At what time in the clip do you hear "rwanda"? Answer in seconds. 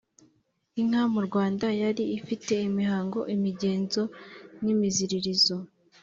1.27-1.67